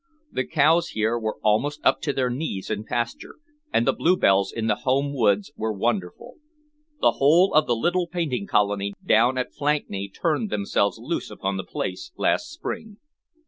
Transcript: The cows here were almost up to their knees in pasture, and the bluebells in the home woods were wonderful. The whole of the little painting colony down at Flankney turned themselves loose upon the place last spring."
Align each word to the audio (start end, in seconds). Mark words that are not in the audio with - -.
The 0.31 0.47
cows 0.47 0.87
here 0.89 1.19
were 1.19 1.37
almost 1.43 1.79
up 1.83 2.01
to 2.01 2.11
their 2.11 2.31
knees 2.31 2.71
in 2.71 2.85
pasture, 2.85 3.35
and 3.71 3.85
the 3.85 3.93
bluebells 3.93 4.51
in 4.51 4.65
the 4.65 4.77
home 4.77 5.13
woods 5.13 5.51
were 5.55 5.71
wonderful. 5.71 6.37
The 7.01 7.11
whole 7.17 7.53
of 7.53 7.67
the 7.67 7.75
little 7.75 8.07
painting 8.07 8.47
colony 8.47 8.93
down 9.05 9.37
at 9.37 9.53
Flankney 9.53 10.09
turned 10.11 10.49
themselves 10.49 10.97
loose 10.97 11.29
upon 11.29 11.57
the 11.57 11.63
place 11.63 12.11
last 12.17 12.49
spring." 12.49 12.97